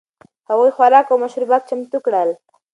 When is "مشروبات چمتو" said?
1.23-1.97